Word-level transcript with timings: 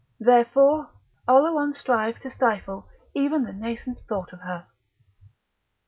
Therefore, 0.19 0.89
Oleron 1.27 1.75
strove 1.75 2.17
to 2.21 2.31
stifle 2.31 2.87
even 3.13 3.43
the 3.43 3.53
nascent 3.53 3.99
thought 4.09 4.33
of 4.33 4.39
her. 4.39 4.65